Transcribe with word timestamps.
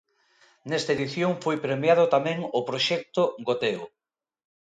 Nesta 0.69 0.91
edición 0.97 1.31
foi 1.43 1.57
premiado 1.65 2.03
tamén 2.15 2.37
o 2.59 2.61
proxecto 2.69 3.21
Goteo. 3.47 3.83